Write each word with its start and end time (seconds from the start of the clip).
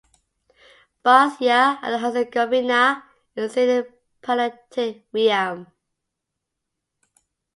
Bosnia 1.03 1.77
and 1.83 2.01
Herzegovina 2.01 3.03
is 3.35 3.55
in 3.55 3.67
the 3.67 3.87
Palearctic 4.23 5.03
realm. 5.13 5.67